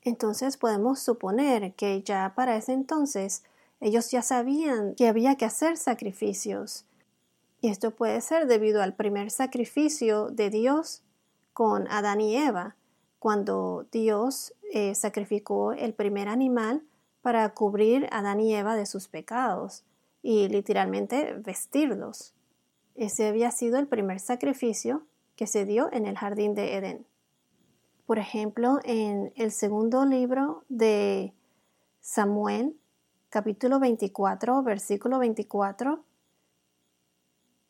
Entonces 0.02 0.56
podemos 0.56 1.00
suponer 1.00 1.75
que 1.75 2.02
ya 2.02 2.33
para 2.37 2.56
ese 2.56 2.73
entonces 2.73 3.45
ellos 3.80 4.11
ya 4.11 4.23
sabían 4.23 4.95
que 4.95 5.09
había 5.09 5.37
que 5.37 5.45
hacer 5.45 5.76
sacrificios 5.76 6.87
y 7.61 7.68
esto 7.68 7.90
puede 7.90 8.21
ser 8.21 8.47
debido 8.47 8.83
al 8.83 8.95
primer 8.95 9.30
sacrificio 9.30 10.28
de 10.30 10.50
Dios 10.50 11.02
con 11.56 11.88
Adán 11.88 12.20
y 12.20 12.36
Eva, 12.36 12.76
cuando 13.18 13.86
Dios 13.90 14.52
eh, 14.75 14.94
sacrificó 14.94 15.72
el 15.72 15.94
primer 15.94 16.28
animal 16.28 16.82
para 17.22 17.48
cubrir 17.54 18.08
a 18.10 18.18
Adán 18.18 18.40
y 18.40 18.54
Eva 18.54 18.76
de 18.76 18.84
sus 18.84 19.08
pecados 19.08 19.82
y 20.22 20.48
literalmente 20.48 21.32
vestirlos. 21.32 22.34
Ese 22.94 23.26
había 23.28 23.50
sido 23.52 23.78
el 23.78 23.88
primer 23.88 24.20
sacrificio 24.20 25.06
que 25.34 25.46
se 25.46 25.64
dio 25.64 25.90
en 25.94 26.04
el 26.04 26.18
jardín 26.18 26.54
de 26.54 26.76
Edén. 26.76 27.06
Por 28.04 28.18
ejemplo, 28.18 28.78
en 28.84 29.32
el 29.34 29.50
segundo 29.50 30.04
libro 30.04 30.62
de 30.68 31.32
Samuel, 32.02 32.76
capítulo 33.30 33.80
24, 33.80 34.62
versículo 34.62 35.18
24, 35.18 36.04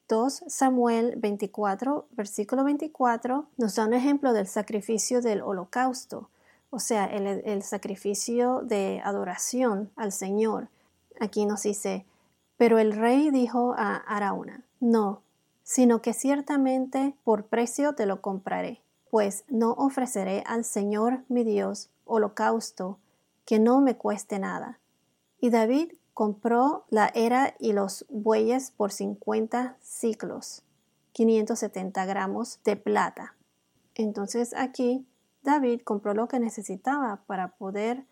2 0.08 0.44
Samuel 0.46 1.14
24, 1.16 2.06
versículo 2.12 2.62
24, 2.64 3.46
nos 3.56 3.74
da 3.74 3.86
un 3.86 3.94
ejemplo 3.94 4.32
del 4.32 4.46
sacrificio 4.46 5.20
del 5.20 5.42
holocausto, 5.42 6.30
o 6.70 6.78
sea, 6.78 7.06
el, 7.06 7.62
sacrificio 7.62 8.60
de 8.62 9.00
adoración 9.04 9.90
al 9.96 10.12
Señor. 10.12 10.68
Aquí 11.18 11.44
nos 11.44 11.62
dice, 11.62 12.04
pero 12.56 12.78
el 12.78 12.92
rey 12.92 13.30
dijo 13.30 13.74
a 13.76 13.96
Araúna, 13.96 14.62
no, 14.78 15.22
sino 15.62 16.02
que 16.02 16.12
ciertamente 16.12 17.16
por 17.24 17.46
precio 17.46 17.94
te 17.94 18.06
lo 18.06 18.20
compraré, 18.20 18.82
pues 19.10 19.44
no 19.48 19.72
ofreceré 19.72 20.44
al 20.46 20.64
Señor 20.64 21.24
mi 21.28 21.42
Dios 21.42 21.88
holocausto 22.04 22.98
que 23.44 23.58
no 23.58 23.80
me 23.80 23.96
cueste 23.96 24.38
nada. 24.38 24.78
Y 25.40 25.50
David 25.50 25.92
compró 26.16 26.86
la 26.88 27.12
era 27.14 27.54
y 27.58 27.74
los 27.74 28.06
bueyes 28.08 28.70
por 28.70 28.90
50 28.90 29.76
ciclos, 29.82 30.62
570 31.12 32.06
gramos 32.06 32.58
de 32.64 32.74
plata. 32.74 33.34
Entonces 33.94 34.54
aquí 34.56 35.06
David 35.42 35.82
compró 35.82 36.14
lo 36.14 36.26
que 36.26 36.40
necesitaba 36.40 37.20
para 37.26 37.48
poder 37.48 38.06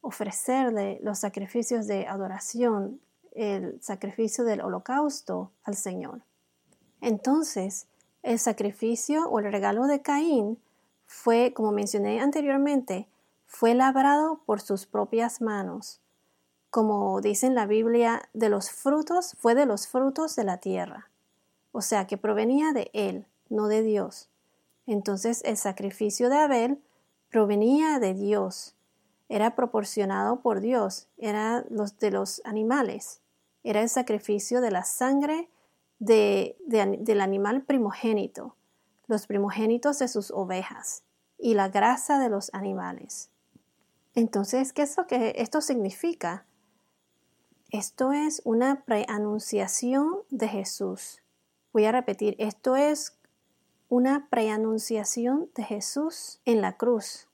ofrecerle 0.00 1.00
los 1.02 1.18
sacrificios 1.18 1.86
de 1.86 2.06
adoración, 2.06 2.98
el 3.32 3.78
sacrificio 3.82 4.44
del 4.44 4.62
holocausto 4.62 5.52
al 5.62 5.74
Señor. 5.76 6.22
Entonces, 7.02 7.88
el 8.22 8.38
sacrificio 8.38 9.28
o 9.28 9.38
el 9.38 9.52
regalo 9.52 9.86
de 9.86 10.00
Caín 10.00 10.58
fue, 11.04 11.52
como 11.52 11.72
mencioné 11.72 12.22
anteriormente, 12.22 13.06
fue 13.44 13.74
labrado 13.74 14.40
por 14.46 14.62
sus 14.62 14.86
propias 14.86 15.42
manos 15.42 16.00
como 16.70 17.20
dice 17.20 17.46
en 17.46 17.54
la 17.54 17.66
Biblia, 17.66 18.22
de 18.32 18.48
los 18.48 18.70
frutos, 18.70 19.36
fue 19.38 19.54
de 19.54 19.66
los 19.66 19.88
frutos 19.88 20.36
de 20.36 20.44
la 20.44 20.58
tierra. 20.58 21.10
O 21.72 21.82
sea, 21.82 22.06
que 22.06 22.16
provenía 22.16 22.72
de 22.72 22.90
él, 22.94 23.26
no 23.48 23.66
de 23.68 23.82
Dios. 23.82 24.28
Entonces 24.86 25.42
el 25.44 25.56
sacrificio 25.56 26.30
de 26.30 26.38
Abel 26.38 26.82
provenía 27.30 27.98
de 27.98 28.14
Dios, 28.14 28.74
era 29.28 29.54
proporcionado 29.54 30.40
por 30.40 30.60
Dios, 30.60 31.06
era 31.16 31.64
los 31.70 31.98
de 31.98 32.10
los 32.10 32.42
animales, 32.44 33.20
era 33.62 33.82
el 33.82 33.88
sacrificio 33.88 34.60
de 34.60 34.72
la 34.72 34.84
sangre 34.84 35.48
del 36.00 37.20
animal 37.20 37.62
primogénito, 37.62 38.56
los 39.06 39.26
primogénitos 39.26 39.98
de 40.00 40.08
sus 40.08 40.30
ovejas 40.30 41.04
y 41.38 41.54
la 41.54 41.68
grasa 41.68 42.18
de 42.18 42.28
los 42.28 42.52
animales. 42.54 43.30
Entonces, 44.14 44.72
¿qué 44.72 44.82
es 44.82 44.96
lo 44.96 45.06
que 45.06 45.34
esto 45.36 45.60
significa? 45.60 46.46
Esto 47.72 48.10
es 48.12 48.42
una 48.44 48.82
preanunciación 48.84 50.16
de 50.30 50.48
Jesús. 50.48 51.22
Voy 51.72 51.84
a 51.84 51.92
repetir, 51.92 52.34
esto 52.40 52.74
es 52.74 53.16
una 53.88 54.26
preanunciación 54.28 55.48
de 55.54 55.62
Jesús 55.62 56.40
en 56.44 56.62
la 56.62 56.76
cruz. 56.76 57.28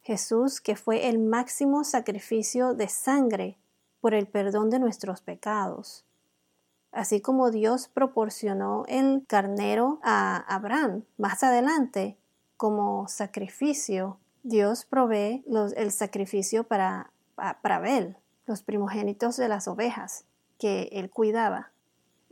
Jesús 0.00 0.62
que 0.62 0.74
fue 0.74 1.10
el 1.10 1.18
máximo 1.18 1.84
sacrificio 1.84 2.72
de 2.72 2.88
sangre 2.88 3.58
por 4.00 4.14
el 4.14 4.26
perdón 4.26 4.70
de 4.70 4.78
nuestros 4.78 5.20
pecados. 5.20 6.06
Así 6.90 7.20
como 7.20 7.50
Dios 7.50 7.88
proporcionó 7.88 8.84
el 8.88 9.26
carnero 9.26 10.00
a 10.02 10.38
Abraham 10.48 11.04
más 11.18 11.42
adelante 11.42 12.16
como 12.56 13.06
sacrificio, 13.06 14.18
Dios 14.44 14.86
provee 14.86 15.44
el 15.76 15.92
sacrificio 15.92 16.64
para, 16.64 17.12
para 17.34 17.76
Abel 17.76 18.16
los 18.46 18.62
primogénitos 18.62 19.36
de 19.36 19.48
las 19.48 19.68
ovejas 19.68 20.24
que 20.58 20.88
él 20.92 21.10
cuidaba. 21.10 21.72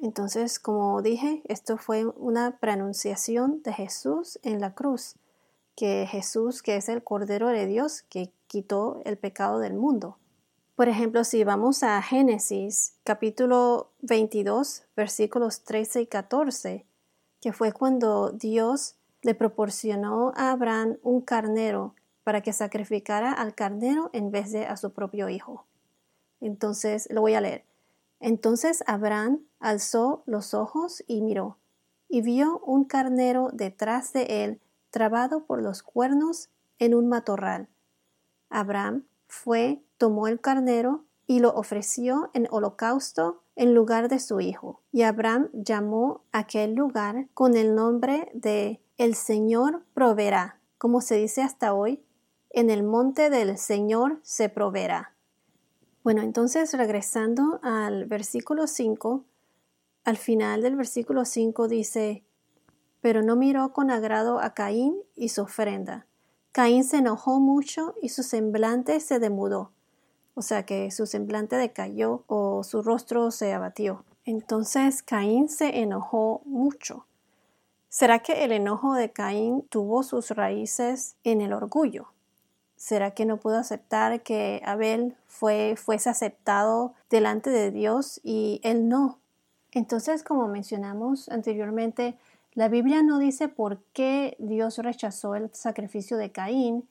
Entonces, 0.01 0.59
como 0.59 1.03
dije, 1.03 1.43
esto 1.45 1.77
fue 1.77 2.07
una 2.07 2.59
pronunciación 2.59 3.63
de 3.63 3.73
Jesús 3.73 4.39
en 4.43 4.61
la 4.61 4.75
cruz, 4.75 5.17
que 5.77 6.07
Jesús, 6.11 6.63
que 6.63 6.77
es 6.77 6.89
el 6.89 7.03
Cordero 7.03 7.49
de 7.49 7.67
Dios, 7.67 8.03
que 8.03 8.33
quitó 8.47 9.01
el 9.05 9.19
pecado 9.19 9.59
del 9.59 9.75
mundo. 9.75 10.17
Por 10.75 10.89
ejemplo, 10.89 11.25
si 11.25 11.45
vamos 11.45 11.83
a 11.83 12.01
Génesis 12.01 12.95
capítulo 13.05 13.91
22, 14.01 14.85
versículos 14.97 15.63
13 15.65 16.03
y 16.03 16.07
14, 16.07 16.87
que 17.41 17.53
fue 17.53 17.73
cuando 17.73 18.31
Dios 18.31 18.95
le 19.23 19.35
proporcionó 19.35 20.33
a 20.37 20.53
Abraham 20.53 20.97
un 21.03 21.21
carnero 21.21 21.95
para 22.25 22.41
que 22.41 22.55
sacrificara 22.55 23.33
al 23.33 23.55
carnero 23.55 24.09
en 24.15 24.31
vez 24.31 24.53
de 24.53 24.67
a 24.67 24.79
su 24.79 24.93
propio 24.93 25.29
hijo. 25.29 25.67
Entonces, 26.41 27.09
lo 27.11 27.21
voy 27.21 27.35
a 27.35 27.41
leer. 27.41 27.65
Entonces 28.21 28.85
Abraham 28.87 29.41
alzó 29.59 30.23
los 30.27 30.53
ojos 30.53 31.03
y 31.07 31.23
miró, 31.23 31.57
y 32.09 32.21
vio 32.21 32.59
un 32.59 32.85
carnero 32.85 33.49
detrás 33.53 34.13
de 34.13 34.45
él, 34.45 34.61
trabado 34.91 35.45
por 35.47 35.63
los 35.63 35.83
cuernos 35.83 36.51
en 36.79 36.95
un 36.95 37.09
matorral. 37.09 37.69
Abraham 38.51 39.07
fue, 39.27 39.83
tomó 39.97 40.29
el 40.29 40.41
carnero 40.41 41.05
y 41.27 41.39
lo 41.39 41.55
ofreció 41.55 42.31
en 42.35 42.47
holocausto 42.51 43.43
en 43.55 43.75
lugar 43.75 44.09
de 44.09 44.19
su 44.19 44.41
hijo. 44.41 44.83
Y 44.91 45.03
Abraham 45.03 45.49
llamó 45.53 46.25
aquel 46.33 46.75
lugar 46.75 47.29
con 47.33 47.57
el 47.57 47.75
nombre 47.75 48.31
de 48.35 48.83
El 48.99 49.15
Señor 49.15 49.85
proveerá, 49.95 50.61
como 50.77 51.01
se 51.01 51.17
dice 51.17 51.43
hasta 51.43 51.73
hoy, 51.73 52.03
en 52.51 52.69
el 52.69 52.83
monte 52.83 53.31
del 53.31 53.57
Señor 53.57 54.19
se 54.23 54.49
proveerá. 54.49 55.15
Bueno, 56.03 56.23
entonces 56.23 56.73
regresando 56.73 57.61
al 57.63 58.07
versículo 58.07 58.67
5, 58.67 59.23
al 60.05 60.17
final 60.17 60.63
del 60.63 60.75
versículo 60.75 61.27
5 61.27 61.69
dice, 61.69 62.25
pero 63.03 63.23
no 63.23 63.37
miró 63.37 63.75
con 63.75 63.91
agrado 63.91 64.41
a 64.41 64.55
Caín 64.55 64.97
y 65.15 65.29
su 65.29 65.43
ofrenda. 65.43 66.07
Caín 66.53 66.85
se 66.85 66.97
enojó 66.97 67.39
mucho 67.39 67.95
y 68.01 68.09
su 68.09 68.23
semblante 68.23 68.99
se 69.01 69.19
demudó, 69.19 69.73
o 70.35 70.41
sea 70.41 70.65
que 70.65 70.91
su 70.91 71.05
semblante 71.05 71.57
decayó 71.57 72.25
o 72.29 72.65
su 72.65 72.83
rostro 72.83 73.31
se 73.31 73.53
abatió. 73.53 74.05
Entonces 74.25 75.03
Caín 75.03 75.51
se 75.51 75.81
enojó 75.81 76.41
mucho. 76.47 77.05
¿Será 77.91 78.21
que 78.21 78.45
el 78.45 78.53
enojo 78.53 78.95
de 78.95 79.13
Caín 79.13 79.67
tuvo 79.69 80.03
sus 80.03 80.31
raíces 80.31 81.17
en 81.25 81.43
el 81.43 81.53
orgullo? 81.53 82.13
¿Será 82.81 83.11
que 83.11 83.27
no 83.27 83.37
pudo 83.37 83.59
aceptar 83.59 84.23
que 84.23 84.63
Abel 84.65 85.15
fue, 85.27 85.75
fuese 85.77 86.09
aceptado 86.09 86.95
delante 87.11 87.51
de 87.51 87.71
Dios 87.71 88.23
y 88.25 88.59
él 88.65 88.89
no? 88.89 89.19
Entonces, 89.73 90.23
como 90.23 90.49
mencionamos 90.49 91.29
anteriormente, 91.29 92.17
la 92.55 92.69
Biblia 92.69 93.03
no 93.03 93.19
dice 93.19 93.49
por 93.49 93.83
qué 93.93 94.35
Dios 94.39 94.79
rechazó 94.79 95.35
el 95.35 95.53
sacrificio 95.53 96.17
de 96.17 96.33
Caín. 96.33 96.89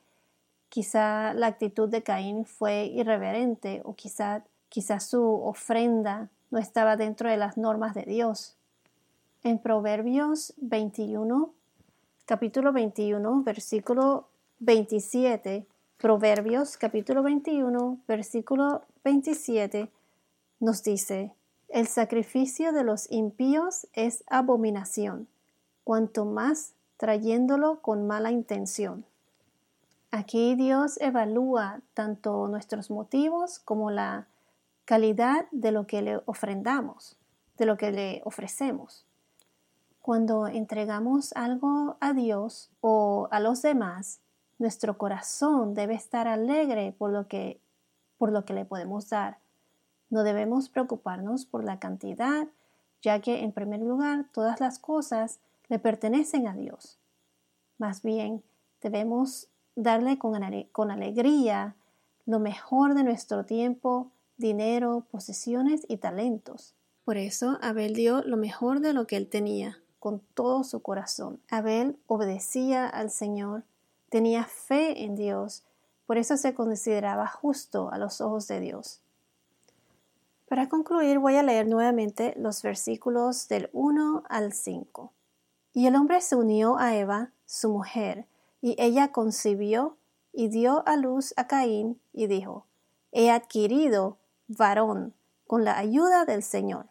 Quizá 0.69 1.34
la 1.34 1.48
actitud 1.48 1.89
de 1.89 2.03
Caín 2.03 2.46
fue 2.46 2.86
irreverente 2.86 3.81
o 3.84 3.96
quizá, 3.96 4.43
quizá 4.69 5.00
su 5.00 5.24
ofrenda 5.41 6.29
no 6.51 6.60
estaba 6.60 6.98
dentro 6.98 7.31
de 7.31 7.38
las 7.38 7.58
normas 7.58 7.96
de 7.96 8.03
Dios. 8.03 8.55
En 9.41 9.58
Proverbios 9.58 10.53
21, 10.58 11.51
capítulo 12.27 12.74
21, 12.74 13.41
versículo 13.41 14.27
27, 14.60 15.65
Proverbios 16.00 16.77
capítulo 16.77 17.24
21, 17.24 17.98
versículo 18.08 18.84
27 19.03 19.91
nos 20.62 20.82
dice, 20.82 21.34
el 21.68 21.88
sacrificio 21.88 22.72
de 22.72 22.86
los 22.86 23.12
impíos 23.12 23.86
es 23.91 24.24
abominación, 24.27 25.27
cuanto 25.84 26.24
más 26.24 26.72
trayéndolo 26.96 27.82
con 27.82 28.08
mala 28.08 28.32
intención. 28.32 29.03
Aquí 30.10 30.56
Dios 30.56 30.96
evalúa 31.01 31.82
tanto 31.94 32.48
nuestros 32.48 32.89
motivos 32.89 33.60
como 33.60 33.91
la 33.91 34.25
calidad 34.86 35.48
de 35.51 35.74
lo 35.74 35.86
que 35.86 36.01
le 36.01 36.22
ofrendamos, 36.27 37.18
de 37.57 37.66
lo 37.66 37.75
que 37.75 37.92
le 37.92 38.22
ofrecemos. 38.24 39.03
Cuando 40.01 40.48
entregamos 40.48 41.33
algo 41.33 41.98
a 42.00 42.14
Dios 42.14 42.70
o 42.79 43.27
a 43.31 43.42
los 43.42 43.62
demás, 43.62 44.22
nuestro 44.59 44.98
corazón 44.98 45.74
debe 45.74 45.95
estar 45.95 46.27
alegre 46.27 46.93
por 46.98 47.11
lo 47.11 47.27
que, 47.27 47.59
por 48.17 48.31
lo 48.31 48.45
que 48.45 48.53
le 48.53 48.65
podemos 48.65 49.09
dar. 49.09 49.39
No 50.09 50.24
debemos 50.24 50.69
preocuparnos 50.69 51.45
por 51.45 51.63
la 51.63 51.79
cantidad, 51.79 52.48
ya 53.01 53.22
que 53.22 53.43
en 53.43 53.53
primer 53.53 53.79
lugar 53.79 54.25
todas 54.33 54.59
las 54.59 54.77
cosas 54.77 55.39
le 55.69 55.79
pertenecen 55.79 56.48
a 56.48 56.53
Dios. 56.53 57.00
Más 57.77 58.03
bien, 58.03 58.43
debemos 58.81 59.48
darle 59.75 60.19
con, 60.19 60.39
con 60.72 60.91
alegría 60.91 61.75
lo 62.25 62.39
mejor 62.39 62.95
de 62.95 63.03
nuestro 63.03 63.45
tiempo, 63.45 64.11
dinero, 64.37 65.05
posesiones 65.09 65.85
y 65.87 65.98
talentos. 65.98 66.75
Por 67.05 67.17
eso 67.17 67.57
Abel 67.61 67.93
dio 67.95 68.22
lo 68.24 68.35
mejor 68.35 68.81
de 68.81 68.93
lo 68.93 69.07
que 69.07 69.15
él 69.15 69.27
tenía, 69.29 69.79
con 70.00 70.19
todo 70.33 70.63
su 70.63 70.81
corazón. 70.81 71.39
Abel 71.50 71.98
obedecía 72.07 72.87
al 72.87 73.09
Señor 73.09 73.63
tenía 74.09 74.45
fe 74.45 75.03
en 75.03 75.15
Dios, 75.15 75.63
por 76.05 76.17
eso 76.17 76.37
se 76.37 76.53
consideraba 76.53 77.27
justo 77.27 77.91
a 77.91 77.98
los 77.98 78.22
ojos 78.22 78.48
de 78.48 78.59
Dios. 78.59 79.01
Para 80.48 80.67
concluir 80.67 81.19
voy 81.19 81.35
a 81.35 81.43
leer 81.43 81.67
nuevamente 81.67 82.33
los 82.35 82.63
versículos 82.63 83.48
del 83.48 83.69
1 83.72 84.24
al 84.27 84.51
5. 84.51 85.13
Y 85.74 85.85
el 85.85 85.95
hombre 85.95 86.22
se 86.22 86.35
unió 86.35 86.79
a 86.79 86.95
Eva, 86.95 87.31
su 87.45 87.69
mujer, 87.69 88.25
y 88.59 88.75
ella 88.79 89.11
concibió 89.11 89.98
y 90.33 90.48
dio 90.48 90.83
a 90.87 90.98
luz 90.98 91.33
a 91.37 91.45
Caín 91.45 92.01
y 92.11 92.25
dijo, 92.25 92.65
He 93.11 93.29
adquirido 93.29 94.17
varón 94.48 95.13
con 95.45 95.63
la 95.63 95.77
ayuda 95.77 96.25
del 96.25 96.41
Señor. 96.41 96.87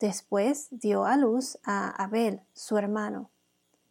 Después 0.00 0.68
dio 0.70 1.04
a 1.04 1.16
luz 1.16 1.58
a 1.64 1.90
Abel, 1.90 2.40
su 2.54 2.78
hermano. 2.78 3.30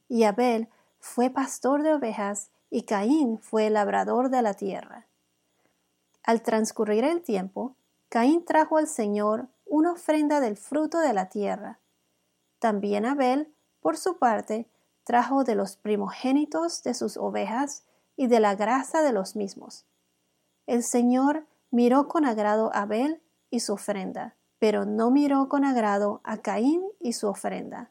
Y 0.10 0.24
Abel 0.24 0.68
fue 1.02 1.32
pastor 1.32 1.84
de 1.84 1.94
ovejas 1.94 2.52
y 2.70 2.84
Caín 2.84 3.40
fue 3.40 3.70
labrador 3.70 4.30
de 4.30 4.42
la 4.42 4.54
tierra. 4.54 5.08
Al 6.24 6.44
transcurrir 6.44 7.04
el 7.04 7.24
tiempo, 7.24 7.76
Caín 8.08 8.46
trajo 8.46 8.78
al 8.78 8.88
Señor 8.88 9.50
una 9.66 9.94
ofrenda 9.94 10.40
del 10.40 10.58
fruto 10.58 11.00
de 11.00 11.14
la 11.14 11.28
tierra. 11.28 11.80
También 12.60 13.06
Abel, 13.06 13.52
por 13.82 13.98
su 13.98 14.20
parte, 14.20 14.70
trajo 15.04 15.44
de 15.44 15.56
los 15.56 15.76
primogénitos 15.76 16.84
de 16.84 16.94
sus 16.94 17.18
ovejas 17.18 17.84
y 18.16 18.28
de 18.28 18.40
la 18.40 18.56
grasa 18.56 19.02
de 19.02 19.12
los 19.12 19.36
mismos. 19.36 19.86
El 20.68 20.84
Señor 20.84 21.48
miró 21.72 22.08
con 22.08 22.26
agrado 22.26 22.70
a 22.74 22.84
Abel 22.84 23.22
y 23.50 23.62
su 23.62 23.74
ofrenda, 23.74 24.36
pero 24.60 24.86
no 24.86 25.10
miró 25.10 25.50
con 25.50 25.66
agrado 25.66 26.22
a 26.24 26.38
Caín 26.38 26.84
y 27.00 27.14
su 27.14 27.28
ofrenda. 27.28 27.90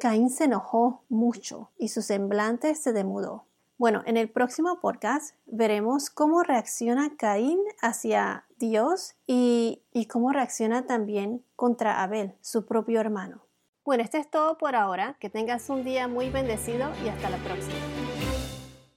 Caín 0.00 0.30
se 0.30 0.44
enojó 0.44 1.04
mucho 1.08 1.70
y 1.78 1.88
su 1.88 2.02
semblante 2.02 2.74
se 2.74 2.92
demudó. 2.92 3.44
Bueno, 3.78 4.02
en 4.04 4.16
el 4.16 4.28
próximo 4.28 4.80
podcast 4.80 5.36
veremos 5.46 6.10
cómo 6.10 6.42
reacciona 6.42 7.16
Caín 7.16 7.60
hacia 7.80 8.44
Dios 8.58 9.14
y, 9.26 9.82
cómo 10.10 10.32
reacciona 10.32 10.86
también 10.86 11.44
contra 11.54 12.02
Abel, 12.02 12.34
su 12.40 12.66
propio 12.66 13.00
hermano. 13.00 13.42
Bueno, 13.84 14.02
esto 14.02 14.18
es 14.18 14.30
todo 14.30 14.58
por 14.58 14.74
ahora. 14.74 15.16
Que 15.20 15.30
tengas 15.30 15.70
un 15.70 15.84
día 15.84 16.08
muy 16.08 16.28
bendecido 16.28 16.90
y 17.04 17.08
hasta 17.08 17.30
la 17.30 17.38
próxima. 17.38 18.09